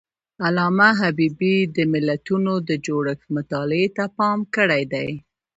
[0.45, 5.09] علامه حبيبي د ملتونو د جوړښت مطالعې ته پام کړی دی.